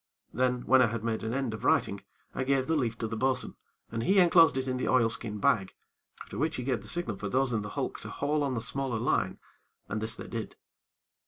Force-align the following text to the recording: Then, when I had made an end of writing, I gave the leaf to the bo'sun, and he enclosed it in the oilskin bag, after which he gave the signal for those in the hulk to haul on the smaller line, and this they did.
Then, 0.33 0.61
when 0.65 0.81
I 0.81 0.87
had 0.87 1.03
made 1.03 1.23
an 1.23 1.31
end 1.31 1.53
of 1.53 1.63
writing, 1.63 2.01
I 2.33 2.43
gave 2.43 2.65
the 2.65 2.75
leaf 2.75 2.97
to 2.97 3.07
the 3.07 3.15
bo'sun, 3.15 3.55
and 3.91 4.01
he 4.01 4.17
enclosed 4.17 4.57
it 4.57 4.67
in 4.67 4.77
the 4.77 4.87
oilskin 4.87 5.37
bag, 5.37 5.75
after 6.23 6.39
which 6.39 6.55
he 6.55 6.63
gave 6.63 6.81
the 6.81 6.87
signal 6.87 7.17
for 7.17 7.29
those 7.29 7.53
in 7.53 7.61
the 7.61 7.69
hulk 7.77 7.99
to 7.99 8.09
haul 8.09 8.41
on 8.41 8.55
the 8.55 8.61
smaller 8.61 8.97
line, 8.97 9.37
and 9.87 10.01
this 10.01 10.15
they 10.15 10.27
did. 10.27 10.55